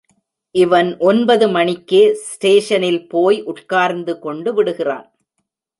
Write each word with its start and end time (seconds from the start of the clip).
இவன் 0.55 0.89
ஒன்பது 0.99 1.47
மணிக்கே 1.49 2.01
ஸ்டேஷனில் 2.23 3.01
போய் 3.07 3.39
உட்கார்ந்து 3.43 4.19
கொண்டு 4.19 4.53
விடுகிறான். 4.53 5.07